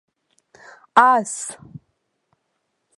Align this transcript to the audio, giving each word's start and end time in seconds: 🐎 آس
🐎 0.95 1.01
آس 1.13 1.35